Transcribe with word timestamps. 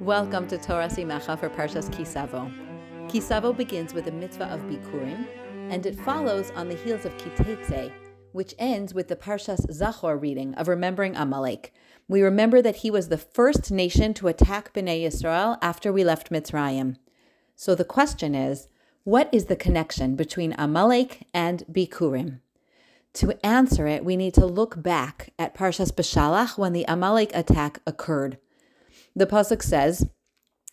Welcome 0.00 0.48
to 0.48 0.56
Torah 0.56 0.88
Simacha 0.88 1.38
for 1.38 1.50
Parshas 1.50 1.90
Kisavo. 1.90 2.50
Kisavo 3.10 3.54
begins 3.54 3.92
with 3.92 4.06
the 4.06 4.12
mitzvah 4.12 4.46
of 4.46 4.62
Bikurim, 4.62 5.26
and 5.68 5.84
it 5.84 5.94
follows 5.94 6.50
on 6.52 6.70
the 6.70 6.74
heels 6.74 7.04
of 7.04 7.14
Kitetse, 7.18 7.92
which 8.32 8.54
ends 8.58 8.94
with 8.94 9.08
the 9.08 9.16
Parshas 9.16 9.66
Zachor 9.66 10.18
reading 10.18 10.54
of 10.54 10.68
remembering 10.68 11.14
Amalek. 11.16 11.74
We 12.08 12.22
remember 12.22 12.62
that 12.62 12.76
he 12.76 12.90
was 12.90 13.10
the 13.10 13.18
first 13.18 13.70
nation 13.70 14.14
to 14.14 14.28
attack 14.28 14.72
Bnei 14.72 15.02
Yisrael 15.02 15.58
after 15.60 15.92
we 15.92 16.02
left 16.02 16.30
Mitzrayim. 16.30 16.96
So 17.54 17.74
the 17.74 17.84
question 17.84 18.34
is, 18.34 18.68
what 19.04 19.28
is 19.32 19.44
the 19.46 19.54
connection 19.54 20.16
between 20.16 20.54
Amalek 20.56 21.26
and 21.34 21.62
Bikurim? 21.70 22.40
To 23.12 23.46
answer 23.46 23.86
it, 23.86 24.02
we 24.02 24.16
need 24.16 24.32
to 24.32 24.46
look 24.46 24.82
back 24.82 25.34
at 25.38 25.54
Parshas 25.54 25.92
Beshalach 25.92 26.56
when 26.56 26.72
the 26.72 26.86
Amalek 26.88 27.32
attack 27.34 27.82
occurred. 27.86 28.38
The 29.14 29.26
pasuk 29.26 29.62
says, 29.62 30.06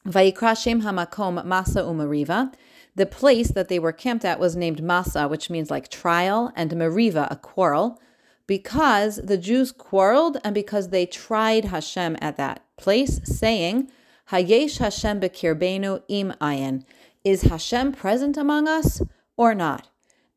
"Vayikra 0.05 0.55
hamakom 0.81 1.43
Masa 1.45 1.83
umariva." 1.83 2.53
The 2.95 3.05
place 3.05 3.51
that 3.51 3.67
they 3.67 3.79
were 3.79 3.91
camped 3.91 4.25
at 4.25 4.39
was 4.39 4.55
named 4.55 4.81
Masa, 4.81 5.29
which 5.29 5.49
means 5.49 5.69
like 5.69 5.89
trial, 5.89 6.51
and 6.55 6.71
Mariva, 6.71 7.27
a 7.29 7.35
quarrel, 7.35 7.99
because 8.47 9.17
the 9.17 9.37
Jews 9.37 9.71
quarreled 9.71 10.37
and 10.43 10.55
because 10.55 10.89
they 10.89 11.05
tried 11.05 11.65
Hashem 11.65 12.17
at 12.21 12.37
that 12.37 12.61
place, 12.77 13.19
saying, 13.23 13.91
Hayesh 14.31 14.79
Hashem 14.79 15.19
bekirbenu 15.19 16.01
im 16.07 16.33
ayin. 16.41 16.83
Is 17.23 17.43
Hashem 17.43 17.91
present 17.91 18.37
among 18.37 18.67
us 18.67 19.01
or 19.35 19.53
not? 19.53 19.89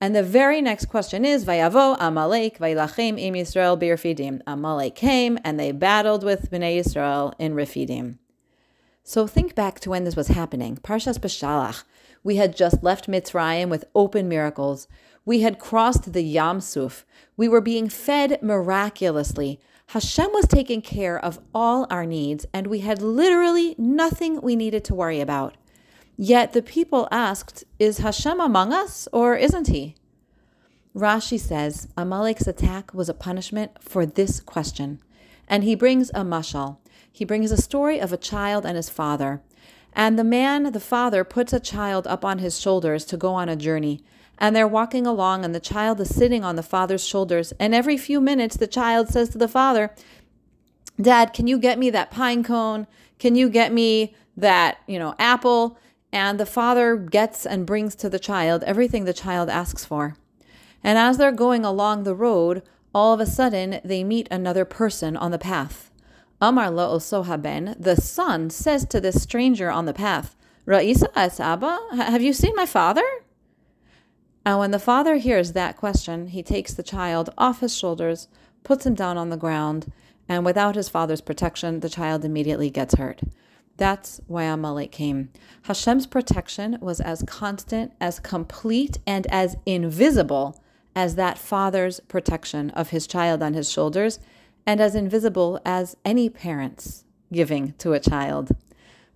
And 0.02 0.16
the 0.16 0.22
very 0.22 0.62
next 0.62 0.86
question 0.86 1.26
is 1.26 1.44
Vayavo 1.44 1.94
Amalek 2.00 2.58
Vaylachem 2.58 3.20
im 3.20 3.34
Yisrael 3.34 3.78
bir 3.78 4.40
Amalek 4.46 4.94
came 4.94 5.38
and 5.44 5.60
they 5.60 5.72
battled 5.72 6.24
with 6.24 6.50
Bnei 6.50 6.78
Yisrael 6.78 7.34
in 7.38 7.52
Refidim. 7.54 8.16
So 9.04 9.26
think 9.26 9.54
back 9.54 9.78
to 9.80 9.90
when 9.90 10.04
this 10.04 10.16
was 10.16 10.28
happening. 10.28 10.78
Parshas 10.78 11.18
Beshalach. 11.18 11.84
We 12.24 12.36
had 12.36 12.56
just 12.56 12.82
left 12.82 13.08
Mitzrayim 13.08 13.68
with 13.68 13.84
open 13.94 14.26
miracles. 14.26 14.88
We 15.26 15.40
had 15.40 15.58
crossed 15.58 16.14
the 16.14 16.22
Yam 16.22 16.60
Suf. 16.60 17.04
We 17.36 17.48
were 17.48 17.60
being 17.60 17.90
fed 17.90 18.42
miraculously. 18.42 19.60
Hashem 19.88 20.30
was 20.32 20.46
taking 20.46 20.80
care 20.80 21.22
of 21.22 21.40
all 21.54 21.86
our 21.90 22.06
needs, 22.06 22.46
and 22.54 22.68
we 22.68 22.80
had 22.80 23.02
literally 23.02 23.74
nothing 23.76 24.40
we 24.40 24.56
needed 24.56 24.84
to 24.84 24.94
worry 24.94 25.20
about. 25.20 25.56
Yet 26.22 26.52
the 26.52 26.60
people 26.60 27.08
asked, 27.10 27.64
Is 27.78 27.96
Hashem 27.96 28.40
among 28.40 28.74
us 28.74 29.08
or 29.10 29.36
isn't 29.36 29.68
he? 29.68 29.94
Rashi 30.94 31.40
says 31.40 31.88
Amalek's 31.96 32.46
attack 32.46 32.92
was 32.92 33.08
a 33.08 33.14
punishment 33.14 33.82
for 33.82 34.04
this 34.04 34.38
question. 34.38 35.00
And 35.48 35.64
he 35.64 35.74
brings 35.74 36.10
a 36.10 36.20
mashal. 36.20 36.76
He 37.10 37.24
brings 37.24 37.50
a 37.50 37.56
story 37.56 37.98
of 37.98 38.12
a 38.12 38.18
child 38.18 38.66
and 38.66 38.76
his 38.76 38.90
father. 38.90 39.40
And 39.94 40.18
the 40.18 40.22
man, 40.22 40.70
the 40.72 40.78
father, 40.78 41.24
puts 41.24 41.54
a 41.54 41.58
child 41.58 42.06
up 42.06 42.22
on 42.22 42.38
his 42.38 42.60
shoulders 42.60 43.06
to 43.06 43.16
go 43.16 43.32
on 43.32 43.48
a 43.48 43.56
journey. 43.56 44.04
And 44.36 44.54
they're 44.54 44.68
walking 44.68 45.06
along, 45.06 45.46
and 45.46 45.54
the 45.54 45.58
child 45.58 46.02
is 46.02 46.14
sitting 46.14 46.44
on 46.44 46.56
the 46.56 46.62
father's 46.62 47.02
shoulders. 47.02 47.54
And 47.58 47.74
every 47.74 47.96
few 47.96 48.20
minutes, 48.20 48.58
the 48.58 48.66
child 48.66 49.08
says 49.08 49.30
to 49.30 49.38
the 49.38 49.48
father, 49.48 49.94
Dad, 51.00 51.32
can 51.32 51.46
you 51.46 51.58
get 51.58 51.78
me 51.78 51.88
that 51.88 52.10
pine 52.10 52.44
cone? 52.44 52.86
Can 53.18 53.36
you 53.36 53.48
get 53.48 53.72
me 53.72 54.14
that, 54.36 54.80
you 54.86 54.98
know, 54.98 55.14
apple? 55.18 55.78
And 56.12 56.38
the 56.40 56.46
father 56.46 56.96
gets 56.96 57.46
and 57.46 57.66
brings 57.66 57.94
to 57.96 58.08
the 58.08 58.18
child 58.18 58.64
everything 58.64 59.04
the 59.04 59.12
child 59.12 59.48
asks 59.48 59.84
for. 59.84 60.16
And 60.82 60.98
as 60.98 61.18
they're 61.18 61.32
going 61.32 61.64
along 61.64 62.02
the 62.02 62.14
road, 62.14 62.62
all 62.94 63.14
of 63.14 63.20
a 63.20 63.26
sudden 63.26 63.80
they 63.84 64.02
meet 64.02 64.28
another 64.30 64.64
person 64.64 65.16
on 65.16 65.30
the 65.30 65.38
path. 65.38 65.90
Amar 66.40 66.70
lo 66.70 66.96
osohaben, 66.96 67.76
the 67.78 67.96
son 67.96 68.50
says 68.50 68.86
to 68.86 69.00
this 69.00 69.22
stranger 69.22 69.70
on 69.70 69.84
the 69.84 69.92
path, 69.92 70.34
Ra'isa 70.66 71.08
es 71.14 71.38
Abba, 71.38 71.78
have 71.92 72.22
you 72.22 72.32
seen 72.32 72.54
my 72.56 72.66
father? 72.66 73.04
And 74.44 74.58
when 74.58 74.70
the 74.70 74.78
father 74.78 75.16
hears 75.16 75.52
that 75.52 75.76
question, 75.76 76.28
he 76.28 76.42
takes 76.42 76.72
the 76.72 76.82
child 76.82 77.30
off 77.36 77.60
his 77.60 77.76
shoulders, 77.76 78.28
puts 78.64 78.86
him 78.86 78.94
down 78.94 79.18
on 79.18 79.28
the 79.28 79.36
ground, 79.36 79.92
and 80.28 80.44
without 80.44 80.76
his 80.76 80.88
father's 80.88 81.20
protection, 81.20 81.80
the 81.80 81.88
child 81.88 82.24
immediately 82.24 82.70
gets 82.70 82.94
hurt. 82.94 83.20
That's 83.80 84.20
why 84.26 84.44
Amalek 84.44 84.92
came. 84.92 85.30
Hashem's 85.62 86.06
protection 86.06 86.76
was 86.82 87.00
as 87.00 87.22
constant, 87.22 87.92
as 87.98 88.20
complete, 88.20 88.98
and 89.06 89.26
as 89.28 89.56
invisible 89.64 90.62
as 90.94 91.14
that 91.14 91.38
father's 91.38 91.98
protection 92.00 92.68
of 92.72 92.90
his 92.90 93.06
child 93.06 93.42
on 93.42 93.54
his 93.54 93.70
shoulders, 93.70 94.18
and 94.66 94.82
as 94.82 94.94
invisible 94.94 95.62
as 95.64 95.96
any 96.04 96.28
parent's 96.28 97.06
giving 97.32 97.72
to 97.78 97.94
a 97.94 98.00
child. 98.00 98.50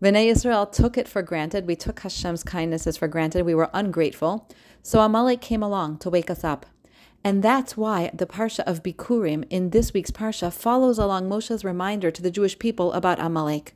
Bnei 0.03 0.31
Israel 0.31 0.65
took 0.65 0.97
it 0.97 1.09
for 1.09 1.21
granted. 1.21 1.67
We 1.67 1.77
took 1.77 2.01
Hashem's 2.01 2.43
kindnesses 2.43 2.97
for 2.97 3.07
granted. 3.07 3.45
We 3.45 3.55
were 3.55 3.69
ungrateful. 3.75 4.49
So 4.83 5.01
Amalek 5.01 5.43
came 5.43 5.63
along 5.63 5.99
to 5.99 6.09
wake 6.09 6.31
us 6.31 6.43
up. 6.43 6.65
And 7.23 7.43
that's 7.43 7.77
why 7.77 8.11
the 8.15 8.25
Parsha 8.25 8.61
of 8.61 8.83
Bikurim 8.83 9.45
in 9.51 9.71
this 9.71 9.93
week's 9.93 10.11
Parsha 10.11 10.51
follows 10.51 10.99
along 10.99 11.29
Moshe's 11.29 11.67
reminder 11.67 12.11
to 12.11 12.23
the 12.23 12.31
Jewish 12.31 12.59
people 12.59 12.95
about 12.95 13.21
Amalek 13.21 13.75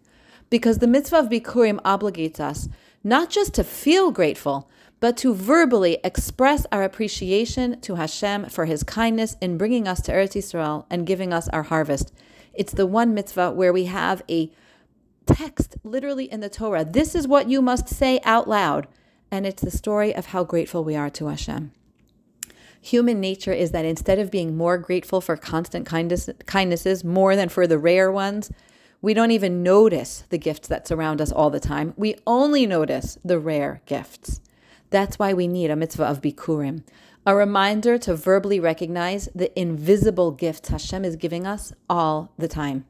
because 0.50 0.78
the 0.78 0.86
mitzvah 0.86 1.20
of 1.20 1.28
Bikurim 1.28 1.80
obligates 1.82 2.40
us 2.40 2.68
not 3.04 3.30
just 3.30 3.54
to 3.54 3.64
feel 3.64 4.10
grateful, 4.10 4.68
but 5.00 5.16
to 5.18 5.34
verbally 5.34 5.98
express 6.02 6.66
our 6.72 6.82
appreciation 6.82 7.80
to 7.80 7.94
Hashem 7.94 8.46
for 8.46 8.64
His 8.64 8.82
kindness 8.82 9.36
in 9.40 9.56
bringing 9.56 9.86
us 9.86 10.00
to 10.02 10.12
Eretz 10.12 10.34
Yisrael 10.34 10.86
and 10.90 11.06
giving 11.06 11.32
us 11.32 11.48
our 11.50 11.64
harvest. 11.64 12.12
It's 12.52 12.72
the 12.72 12.86
one 12.86 13.14
mitzvah 13.14 13.52
where 13.52 13.72
we 13.72 13.84
have 13.84 14.22
a 14.28 14.50
text 15.26 15.76
literally 15.84 16.30
in 16.30 16.40
the 16.40 16.48
Torah. 16.48 16.84
This 16.84 17.14
is 17.14 17.28
what 17.28 17.48
you 17.48 17.62
must 17.62 17.88
say 17.88 18.20
out 18.24 18.48
loud. 18.48 18.88
And 19.30 19.46
it's 19.46 19.62
the 19.62 19.70
story 19.70 20.14
of 20.14 20.26
how 20.26 20.42
grateful 20.42 20.82
we 20.82 20.96
are 20.96 21.10
to 21.10 21.26
Hashem. 21.26 21.70
Human 22.80 23.20
nature 23.20 23.52
is 23.52 23.72
that 23.72 23.84
instead 23.84 24.18
of 24.18 24.30
being 24.30 24.56
more 24.56 24.78
grateful 24.78 25.20
for 25.20 25.36
constant 25.36 25.84
kindness, 25.84 26.30
kindnesses 26.46 27.04
more 27.04 27.36
than 27.36 27.48
for 27.48 27.66
the 27.66 27.78
rare 27.78 28.10
ones, 28.10 28.50
we 29.00 29.14
don't 29.14 29.30
even 29.30 29.62
notice 29.62 30.24
the 30.28 30.38
gifts 30.38 30.68
that 30.68 30.88
surround 30.88 31.20
us 31.20 31.30
all 31.30 31.50
the 31.50 31.60
time. 31.60 31.94
We 31.96 32.16
only 32.26 32.66
notice 32.66 33.18
the 33.24 33.38
rare 33.38 33.80
gifts. 33.86 34.40
That's 34.90 35.18
why 35.18 35.32
we 35.34 35.46
need 35.46 35.70
a 35.70 35.76
mitzvah 35.76 36.04
of 36.04 36.20
Bikurim, 36.20 36.82
a 37.26 37.36
reminder 37.36 37.98
to 37.98 38.16
verbally 38.16 38.58
recognize 38.58 39.28
the 39.34 39.56
invisible 39.58 40.32
gifts 40.32 40.70
Hashem 40.70 41.04
is 41.04 41.16
giving 41.16 41.46
us 41.46 41.72
all 41.88 42.32
the 42.38 42.48
time. 42.48 42.86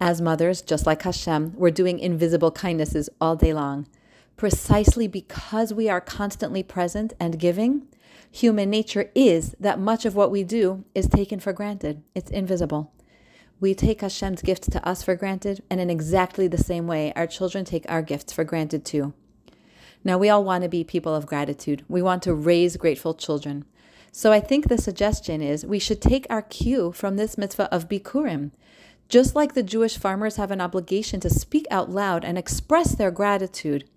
As 0.00 0.20
mothers, 0.20 0.60
just 0.60 0.84
like 0.84 1.02
Hashem, 1.02 1.54
we're 1.56 1.70
doing 1.70 1.98
invisible 1.98 2.50
kindnesses 2.50 3.08
all 3.20 3.36
day 3.36 3.54
long. 3.54 3.86
Precisely 4.36 5.08
because 5.08 5.72
we 5.72 5.88
are 5.88 6.00
constantly 6.00 6.62
present 6.62 7.12
and 7.18 7.38
giving, 7.38 7.86
human 8.30 8.68
nature 8.68 9.10
is 9.14 9.54
that 9.58 9.78
much 9.78 10.04
of 10.04 10.14
what 10.14 10.30
we 10.30 10.42
do 10.42 10.84
is 10.94 11.06
taken 11.08 11.40
for 11.40 11.52
granted. 11.52 12.02
It's 12.14 12.30
invisible. 12.30 12.92
We 13.62 13.76
take 13.76 14.00
Hashem's 14.00 14.42
gifts 14.42 14.66
to 14.70 14.84
us 14.84 15.04
for 15.04 15.14
granted, 15.14 15.62
and 15.70 15.80
in 15.80 15.88
exactly 15.88 16.48
the 16.48 16.58
same 16.58 16.88
way, 16.88 17.12
our 17.14 17.28
children 17.28 17.64
take 17.64 17.88
our 17.88 18.02
gifts 18.02 18.32
for 18.32 18.42
granted 18.42 18.84
too. 18.84 19.14
Now, 20.02 20.18
we 20.18 20.28
all 20.28 20.42
want 20.42 20.64
to 20.64 20.68
be 20.68 20.82
people 20.82 21.14
of 21.14 21.26
gratitude. 21.26 21.84
We 21.88 22.02
want 22.02 22.24
to 22.24 22.34
raise 22.34 22.76
grateful 22.76 23.14
children. 23.14 23.64
So 24.10 24.32
I 24.32 24.40
think 24.40 24.66
the 24.66 24.78
suggestion 24.78 25.40
is 25.40 25.64
we 25.64 25.78
should 25.78 26.02
take 26.02 26.26
our 26.28 26.42
cue 26.42 26.90
from 26.90 27.14
this 27.14 27.38
mitzvah 27.38 27.72
of 27.72 27.88
Bikurim. 27.88 28.50
Just 29.08 29.36
like 29.36 29.54
the 29.54 29.62
Jewish 29.62 29.96
farmers 29.96 30.34
have 30.34 30.50
an 30.50 30.60
obligation 30.60 31.20
to 31.20 31.30
speak 31.30 31.68
out 31.70 31.88
loud 31.88 32.24
and 32.24 32.36
express 32.36 32.96
their 32.96 33.12
gratitude, 33.12 33.88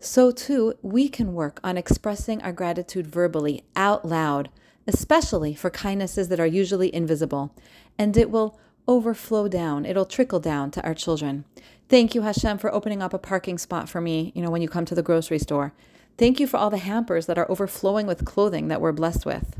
so 0.00 0.32
too 0.32 0.74
we 0.82 1.08
can 1.08 1.32
work 1.32 1.60
on 1.62 1.78
expressing 1.78 2.42
our 2.42 2.52
gratitude 2.52 3.06
verbally 3.06 3.62
out 3.76 4.04
loud, 4.04 4.50
especially 4.84 5.54
for 5.54 5.70
kindnesses 5.70 6.26
that 6.26 6.40
are 6.40 6.44
usually 6.44 6.92
invisible. 6.92 7.54
And 7.96 8.16
it 8.16 8.32
will 8.32 8.58
overflow 8.88 9.48
down. 9.48 9.84
It'll 9.84 10.04
trickle 10.04 10.40
down 10.40 10.70
to 10.72 10.84
our 10.84 10.94
children. 10.94 11.44
Thank 11.88 12.14
you, 12.14 12.22
Hashem, 12.22 12.58
for 12.58 12.72
opening 12.72 13.02
up 13.02 13.14
a 13.14 13.18
parking 13.18 13.58
spot 13.58 13.88
for 13.88 14.00
me, 14.00 14.32
you 14.34 14.42
know, 14.42 14.50
when 14.50 14.62
you 14.62 14.68
come 14.68 14.84
to 14.86 14.94
the 14.94 15.02
grocery 15.02 15.38
store. 15.38 15.72
Thank 16.18 16.40
you 16.40 16.46
for 16.46 16.56
all 16.56 16.70
the 16.70 16.78
hampers 16.78 17.26
that 17.26 17.38
are 17.38 17.50
overflowing 17.50 18.06
with 18.06 18.24
clothing 18.24 18.68
that 18.68 18.80
we're 18.80 18.92
blessed 18.92 19.26
with. 19.26 19.56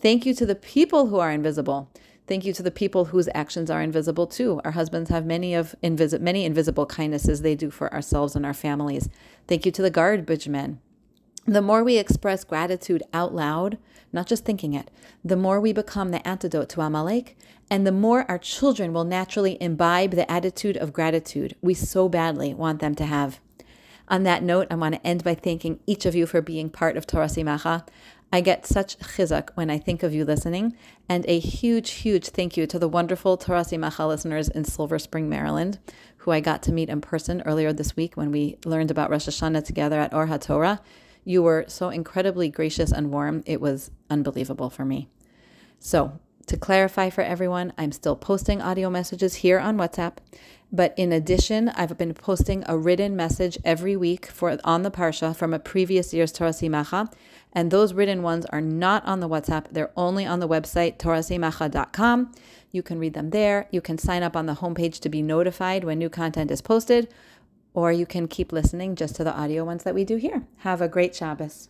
Thank 0.00 0.26
you 0.26 0.34
to 0.34 0.46
the 0.46 0.54
people 0.54 1.06
who 1.06 1.18
are 1.18 1.30
invisible. 1.30 1.90
Thank 2.26 2.44
you 2.44 2.52
to 2.54 2.62
the 2.62 2.70
people 2.70 3.06
whose 3.06 3.28
actions 3.34 3.70
are 3.70 3.82
invisible 3.82 4.26
too. 4.26 4.60
Our 4.64 4.72
husbands 4.72 5.10
have 5.10 5.26
many 5.26 5.54
of 5.54 5.74
invisi- 5.82 6.20
many 6.20 6.44
invisible 6.44 6.86
kindnesses 6.86 7.42
they 7.42 7.54
do 7.54 7.70
for 7.70 7.92
ourselves 7.92 8.36
and 8.36 8.46
our 8.46 8.54
families. 8.54 9.08
Thank 9.46 9.66
you 9.66 9.72
to 9.72 9.82
the 9.82 9.90
garbage 9.90 10.48
men. 10.48 10.80
The 11.46 11.62
more 11.62 11.84
we 11.84 11.98
express 11.98 12.42
gratitude 12.42 13.02
out 13.12 13.34
loud, 13.34 13.76
not 14.14 14.26
just 14.26 14.44
thinking 14.46 14.72
it, 14.72 14.90
the 15.22 15.36
more 15.36 15.60
we 15.60 15.74
become 15.74 16.10
the 16.10 16.26
antidote 16.26 16.70
to 16.70 16.80
Amalek, 16.80 17.36
and 17.70 17.86
the 17.86 17.92
more 17.92 18.24
our 18.30 18.38
children 18.38 18.92
will 18.92 19.04
naturally 19.04 19.60
imbibe 19.60 20.12
the 20.12 20.30
attitude 20.30 20.76
of 20.78 20.92
gratitude 20.92 21.54
we 21.60 21.74
so 21.74 22.08
badly 22.08 22.54
want 22.54 22.80
them 22.80 22.94
to 22.94 23.04
have. 23.04 23.40
On 24.08 24.22
that 24.22 24.42
note, 24.42 24.68
I 24.70 24.74
want 24.74 24.94
to 24.94 25.06
end 25.06 25.24
by 25.24 25.34
thanking 25.34 25.80
each 25.86 26.06
of 26.06 26.14
you 26.14 26.26
for 26.26 26.40
being 26.40 26.70
part 26.70 26.96
of 26.96 27.06
Torah 27.06 27.26
Simacha. 27.26 27.86
I 28.32 28.40
get 28.40 28.66
such 28.66 28.98
chizuk 28.98 29.50
when 29.54 29.70
I 29.70 29.78
think 29.78 30.02
of 30.02 30.14
you 30.14 30.24
listening, 30.24 30.74
and 31.08 31.24
a 31.28 31.38
huge, 31.38 31.90
huge 31.90 32.28
thank 32.28 32.56
you 32.56 32.66
to 32.66 32.78
the 32.78 32.88
wonderful 32.88 33.36
Torah 33.36 33.62
Simacha 33.62 34.06
listeners 34.08 34.48
in 34.48 34.64
Silver 34.64 34.98
Spring, 34.98 35.28
Maryland, 35.28 35.78
who 36.18 36.30
I 36.32 36.40
got 36.40 36.62
to 36.64 36.72
meet 36.72 36.88
in 36.88 37.00
person 37.00 37.42
earlier 37.42 37.72
this 37.72 37.96
week 37.96 38.16
when 38.16 38.30
we 38.30 38.56
learned 38.64 38.90
about 38.90 39.10
Rosh 39.10 39.28
Hashanah 39.28 39.64
together 39.64 40.00
at 40.00 40.14
Or 40.14 40.26
HaTorah. 40.26 40.80
You 41.24 41.42
were 41.42 41.64
so 41.68 41.88
incredibly 41.88 42.48
gracious 42.48 42.92
and 42.92 43.10
warm. 43.10 43.42
It 43.46 43.60
was 43.60 43.90
unbelievable 44.10 44.70
for 44.70 44.84
me. 44.84 45.08
So, 45.78 46.18
to 46.46 46.56
clarify 46.58 47.08
for 47.08 47.22
everyone, 47.22 47.72
I'm 47.78 47.92
still 47.92 48.16
posting 48.16 48.60
audio 48.60 48.90
messages 48.90 49.36
here 49.36 49.58
on 49.58 49.78
WhatsApp, 49.78 50.18
but 50.70 50.92
in 50.98 51.10
addition, 51.10 51.70
I've 51.70 51.96
been 51.96 52.12
posting 52.12 52.64
a 52.66 52.76
written 52.76 53.16
message 53.16 53.56
every 53.64 53.96
week 53.96 54.26
for 54.26 54.58
on 54.62 54.82
the 54.82 54.90
parsha 54.90 55.34
from 55.34 55.54
a 55.54 55.58
previous 55.58 56.12
year's 56.12 56.32
Torah 56.32 56.50
Simacha, 56.50 57.10
and 57.52 57.70
those 57.70 57.94
written 57.94 58.22
ones 58.22 58.44
are 58.46 58.60
not 58.60 59.04
on 59.06 59.20
the 59.20 59.28
WhatsApp. 59.28 59.66
They're 59.70 59.92
only 59.96 60.26
on 60.26 60.40
the 60.40 60.48
website 60.48 60.98
torahsimacha.com. 60.98 62.32
You 62.72 62.82
can 62.82 62.98
read 62.98 63.14
them 63.14 63.30
there. 63.30 63.68
You 63.70 63.80
can 63.80 63.96
sign 63.98 64.22
up 64.22 64.36
on 64.36 64.46
the 64.46 64.56
homepage 64.56 65.00
to 65.00 65.08
be 65.08 65.22
notified 65.22 65.84
when 65.84 65.98
new 65.98 66.10
content 66.10 66.50
is 66.50 66.60
posted, 66.60 67.08
or 67.74 67.92
you 67.92 68.06
can 68.06 68.28
keep 68.28 68.52
listening 68.52 68.96
just 68.96 69.16
to 69.16 69.24
the 69.24 69.36
audio 69.36 69.64
ones 69.64 69.82
that 69.82 69.94
we 69.94 70.04
do 70.04 70.16
here. 70.16 70.46
Have 70.58 70.80
a 70.80 70.88
great 70.88 71.14
Shabbos. 71.14 71.68